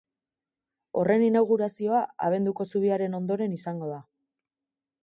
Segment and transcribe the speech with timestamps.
[1.01, 4.03] Horren inaugurazioa abenduko zubiaren ondoren izango da.